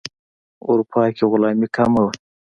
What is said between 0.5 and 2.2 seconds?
اروپا کې غلامي کمه وه.